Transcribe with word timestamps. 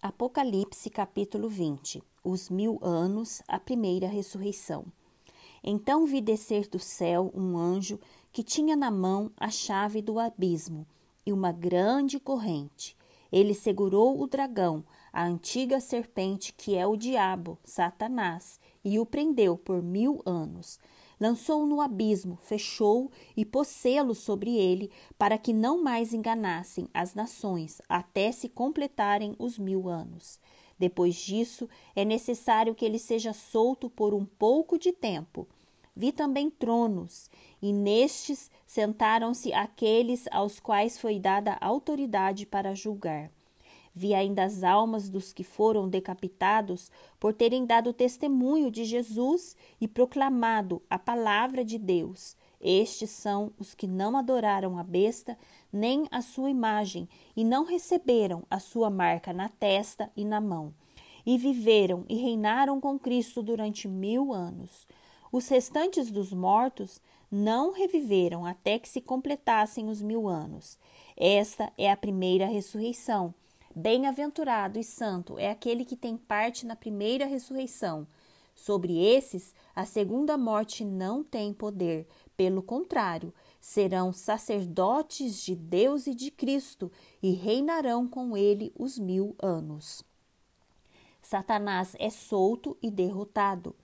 Apocalipse 0.00 0.88
capítulo 0.90 1.48
20 1.48 2.00
Os 2.22 2.48
mil 2.48 2.78
anos, 2.80 3.42
a 3.48 3.58
primeira 3.58 4.06
ressurreição. 4.06 4.84
Então 5.62 6.06
vi 6.06 6.20
descer 6.20 6.68
do 6.68 6.78
céu 6.78 7.32
um 7.34 7.58
anjo 7.58 7.98
que 8.30 8.44
tinha 8.44 8.76
na 8.76 8.92
mão 8.92 9.28
a 9.36 9.50
chave 9.50 10.00
do 10.00 10.20
abismo 10.20 10.86
e 11.26 11.32
uma 11.32 11.50
grande 11.50 12.20
corrente. 12.20 12.96
Ele 13.32 13.52
segurou 13.52 14.22
o 14.22 14.28
dragão, 14.28 14.84
a 15.12 15.24
antiga 15.24 15.80
serpente 15.80 16.52
que 16.52 16.76
é 16.76 16.86
o 16.86 16.96
diabo, 16.96 17.58
Satanás, 17.64 18.60
e 18.84 19.00
o 19.00 19.04
prendeu 19.04 19.58
por 19.58 19.82
mil 19.82 20.22
anos 20.24 20.78
lançou-o 21.20 21.66
no 21.66 21.80
abismo, 21.80 22.38
fechou 22.42 23.10
e 23.36 23.44
pôs 23.44 23.68
selo 23.68 24.14
sobre 24.14 24.56
ele, 24.56 24.90
para 25.16 25.38
que 25.38 25.52
não 25.52 25.82
mais 25.82 26.12
enganassem 26.12 26.88
as 26.92 27.14
nações, 27.14 27.80
até 27.88 28.30
se 28.32 28.48
completarem 28.48 29.34
os 29.38 29.58
mil 29.58 29.88
anos. 29.88 30.38
Depois 30.78 31.16
disso, 31.16 31.68
é 31.96 32.04
necessário 32.04 32.74
que 32.74 32.84
ele 32.84 32.98
seja 32.98 33.32
solto 33.32 33.90
por 33.90 34.14
um 34.14 34.24
pouco 34.24 34.78
de 34.78 34.92
tempo. 34.92 35.48
Vi 35.94 36.12
também 36.12 36.48
tronos, 36.48 37.28
e 37.60 37.72
nestes 37.72 38.48
sentaram-se 38.64 39.52
aqueles 39.52 40.28
aos 40.30 40.60
quais 40.60 40.96
foi 40.96 41.18
dada 41.18 41.58
autoridade 41.60 42.46
para 42.46 42.74
julgar. 42.74 43.32
Vi 43.98 44.14
ainda 44.14 44.44
as 44.44 44.62
almas 44.62 45.08
dos 45.08 45.32
que 45.32 45.42
foram 45.42 45.88
decapitados 45.88 46.88
por 47.18 47.34
terem 47.34 47.66
dado 47.66 47.92
testemunho 47.92 48.70
de 48.70 48.84
Jesus 48.84 49.56
e 49.80 49.88
proclamado 49.88 50.80
a 50.88 50.96
palavra 50.96 51.64
de 51.64 51.78
Deus. 51.80 52.36
Estes 52.60 53.10
são 53.10 53.50
os 53.58 53.74
que 53.74 53.88
não 53.88 54.16
adoraram 54.16 54.78
a 54.78 54.84
besta 54.84 55.36
nem 55.72 56.06
a 56.12 56.22
sua 56.22 56.48
imagem 56.48 57.08
e 57.36 57.42
não 57.42 57.64
receberam 57.64 58.44
a 58.48 58.60
sua 58.60 58.88
marca 58.88 59.32
na 59.32 59.48
testa 59.48 60.08
e 60.16 60.24
na 60.24 60.40
mão. 60.40 60.72
E 61.26 61.36
viveram 61.36 62.04
e 62.08 62.14
reinaram 62.14 62.80
com 62.80 62.96
Cristo 63.00 63.42
durante 63.42 63.88
mil 63.88 64.32
anos. 64.32 64.86
Os 65.32 65.48
restantes 65.48 66.08
dos 66.08 66.32
mortos 66.32 67.02
não 67.28 67.72
reviveram 67.72 68.46
até 68.46 68.78
que 68.78 68.88
se 68.88 69.00
completassem 69.00 69.88
os 69.88 70.00
mil 70.00 70.28
anos. 70.28 70.78
Esta 71.16 71.72
é 71.76 71.90
a 71.90 71.96
primeira 71.96 72.46
ressurreição. 72.46 73.34
Bem-aventurado 73.80 74.76
e 74.76 74.82
santo 74.82 75.38
é 75.38 75.52
aquele 75.52 75.84
que 75.84 75.94
tem 75.94 76.16
parte 76.16 76.66
na 76.66 76.74
primeira 76.74 77.26
ressurreição. 77.26 78.08
Sobre 78.52 78.98
esses, 78.98 79.54
a 79.72 79.84
segunda 79.84 80.36
morte 80.36 80.84
não 80.84 81.22
tem 81.22 81.54
poder. 81.54 82.08
Pelo 82.36 82.60
contrário, 82.60 83.32
serão 83.60 84.12
sacerdotes 84.12 85.40
de 85.40 85.54
Deus 85.54 86.08
e 86.08 86.14
de 86.16 86.28
Cristo 86.28 86.90
e 87.22 87.30
reinarão 87.30 88.08
com 88.08 88.36
ele 88.36 88.72
os 88.76 88.98
mil 88.98 89.36
anos. 89.40 90.02
Satanás 91.22 91.94
é 92.00 92.10
solto 92.10 92.76
e 92.82 92.90
derrotado. 92.90 93.76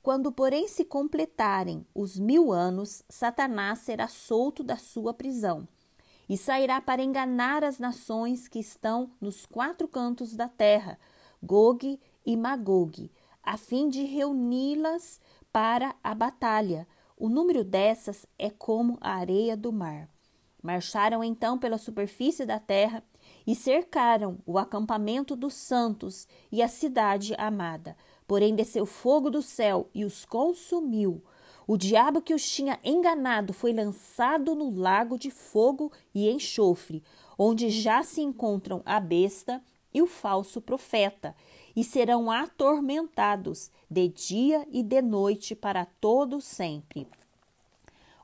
Quando, 0.00 0.30
porém, 0.30 0.68
se 0.68 0.84
completarem 0.84 1.84
os 1.92 2.16
mil 2.16 2.52
anos, 2.52 3.02
Satanás 3.08 3.80
será 3.80 4.06
solto 4.06 4.62
da 4.62 4.76
sua 4.76 5.12
prisão 5.12 5.66
e 6.30 6.36
sairá 6.36 6.80
para 6.80 7.02
enganar 7.02 7.64
as 7.64 7.80
nações 7.80 8.46
que 8.46 8.60
estão 8.60 9.10
nos 9.20 9.44
quatro 9.44 9.88
cantos 9.88 10.36
da 10.36 10.48
terra, 10.48 10.96
Gog 11.42 11.98
e 12.24 12.36
Magog, 12.36 13.10
a 13.42 13.56
fim 13.56 13.88
de 13.88 14.04
reuni-las 14.04 15.20
para 15.52 15.92
a 16.04 16.14
batalha. 16.14 16.86
O 17.16 17.28
número 17.28 17.64
dessas 17.64 18.26
é 18.38 18.48
como 18.48 18.96
a 19.00 19.14
areia 19.14 19.56
do 19.56 19.72
mar. 19.72 20.08
Marcharam 20.62 21.24
então 21.24 21.58
pela 21.58 21.78
superfície 21.78 22.46
da 22.46 22.60
terra 22.60 23.02
e 23.44 23.56
cercaram 23.56 24.38
o 24.46 24.56
acampamento 24.56 25.34
dos 25.34 25.54
santos 25.54 26.28
e 26.52 26.62
a 26.62 26.68
cidade 26.68 27.34
amada. 27.38 27.96
Porém, 28.28 28.54
desceu 28.54 28.86
fogo 28.86 29.30
do 29.30 29.42
céu 29.42 29.90
e 29.92 30.04
os 30.04 30.24
consumiu. 30.24 31.24
O 31.72 31.78
diabo 31.78 32.20
que 32.20 32.34
os 32.34 32.50
tinha 32.50 32.80
enganado 32.82 33.52
foi 33.52 33.72
lançado 33.72 34.56
no 34.56 34.76
lago 34.76 35.16
de 35.16 35.30
fogo 35.30 35.92
e 36.12 36.28
enxofre, 36.28 37.00
onde 37.38 37.70
já 37.70 38.02
se 38.02 38.20
encontram 38.20 38.82
a 38.84 38.98
besta 38.98 39.62
e 39.94 40.02
o 40.02 40.06
falso 40.08 40.60
profeta, 40.60 41.32
e 41.76 41.84
serão 41.84 42.28
atormentados 42.28 43.70
de 43.88 44.08
dia 44.08 44.66
e 44.72 44.82
de 44.82 45.00
noite 45.00 45.54
para 45.54 45.84
todo 45.84 46.40
sempre. 46.40 47.06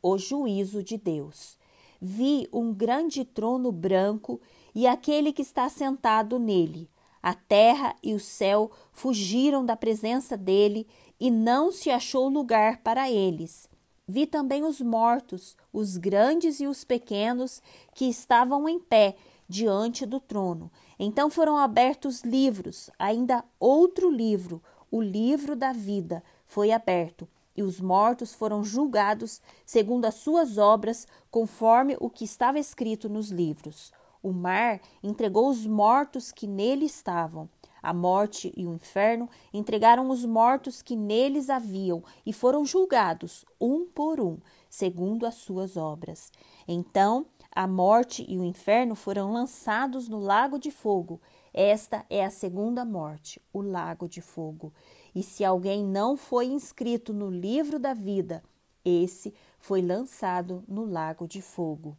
O 0.00 0.16
juízo 0.16 0.80
de 0.80 0.96
Deus. 0.96 1.58
Vi 2.00 2.48
um 2.52 2.72
grande 2.72 3.24
trono 3.24 3.72
branco 3.72 4.40
e 4.72 4.86
aquele 4.86 5.32
que 5.32 5.42
está 5.42 5.68
sentado 5.68 6.38
nele. 6.38 6.88
A 7.20 7.34
terra 7.34 7.96
e 8.02 8.14
o 8.14 8.20
céu 8.20 8.70
fugiram 8.92 9.64
da 9.66 9.76
presença 9.76 10.36
dele 10.36 10.86
e 11.22 11.30
não 11.30 11.70
se 11.70 11.88
achou 11.88 12.28
lugar 12.28 12.78
para 12.78 13.08
eles. 13.08 13.68
Vi 14.08 14.26
também 14.26 14.64
os 14.64 14.80
mortos, 14.80 15.56
os 15.72 15.96
grandes 15.96 16.58
e 16.58 16.66
os 16.66 16.82
pequenos, 16.82 17.62
que 17.94 18.06
estavam 18.06 18.68
em 18.68 18.80
pé 18.80 19.14
diante 19.48 20.04
do 20.04 20.18
trono. 20.18 20.68
Então 20.98 21.30
foram 21.30 21.56
abertos 21.56 22.22
livros, 22.22 22.90
ainda 22.98 23.44
outro 23.60 24.10
livro, 24.10 24.60
o 24.90 25.00
livro 25.00 25.54
da 25.54 25.72
vida, 25.72 26.24
foi 26.44 26.72
aberto, 26.72 27.28
e 27.56 27.62
os 27.62 27.80
mortos 27.80 28.34
foram 28.34 28.64
julgados 28.64 29.40
segundo 29.64 30.06
as 30.06 30.16
suas 30.16 30.58
obras, 30.58 31.06
conforme 31.30 31.96
o 32.00 32.10
que 32.10 32.24
estava 32.24 32.58
escrito 32.58 33.08
nos 33.08 33.30
livros. 33.30 33.92
O 34.20 34.32
mar 34.32 34.80
entregou 35.00 35.48
os 35.48 35.68
mortos 35.68 36.32
que 36.32 36.48
nele 36.48 36.86
estavam 36.86 37.48
a 37.82 37.92
morte 37.92 38.52
e 38.56 38.66
o 38.66 38.74
inferno 38.74 39.28
entregaram 39.52 40.08
os 40.10 40.24
mortos 40.24 40.82
que 40.82 40.94
neles 40.94 41.50
haviam 41.50 42.02
e 42.24 42.32
foram 42.32 42.64
julgados, 42.64 43.44
um 43.60 43.84
por 43.84 44.20
um, 44.20 44.38
segundo 44.70 45.26
as 45.26 45.34
suas 45.34 45.76
obras. 45.76 46.30
Então 46.68 47.26
a 47.54 47.66
morte 47.66 48.24
e 48.26 48.38
o 48.38 48.44
inferno 48.44 48.94
foram 48.94 49.32
lançados 49.32 50.08
no 50.08 50.18
lago 50.18 50.58
de 50.58 50.70
fogo. 50.70 51.20
Esta 51.52 52.06
é 52.08 52.24
a 52.24 52.30
segunda 52.30 52.82
morte, 52.82 53.40
o 53.52 53.60
lago 53.60 54.08
de 54.08 54.22
fogo. 54.22 54.72
E 55.14 55.22
se 55.22 55.44
alguém 55.44 55.84
não 55.84 56.16
foi 56.16 56.46
inscrito 56.46 57.12
no 57.12 57.28
livro 57.28 57.78
da 57.78 57.92
vida, 57.92 58.42
esse 58.82 59.34
foi 59.58 59.82
lançado 59.82 60.64
no 60.66 60.84
lago 60.84 61.28
de 61.28 61.42
fogo. 61.42 61.96